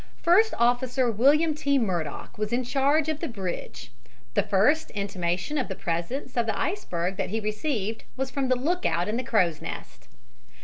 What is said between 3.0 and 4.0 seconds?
of the bridge